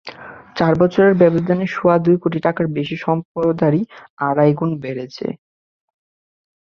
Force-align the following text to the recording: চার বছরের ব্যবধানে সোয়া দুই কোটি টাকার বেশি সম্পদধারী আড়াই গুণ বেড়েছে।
চার 0.55 0.73
বছরের 0.81 1.13
ব্যবধানে 1.13 1.65
সোয়া 1.67 1.97
দুই 2.05 2.17
কোটি 2.17 2.39
টাকার 2.45 2.67
বেশি 2.77 2.95
সম্পদধারী 2.97 3.81
আড়াই 4.27 4.51
গুণ 4.53 4.71
বেড়েছে। 4.83 5.27